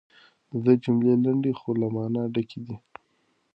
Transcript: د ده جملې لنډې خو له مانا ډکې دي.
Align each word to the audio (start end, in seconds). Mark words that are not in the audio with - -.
د 0.51 0.53
ده 0.65 0.73
جملې 0.83 1.13
لنډې 1.25 1.51
خو 1.59 1.69
له 1.81 1.87
مانا 1.95 2.23
ډکې 2.33 2.59
دي. 2.67 2.75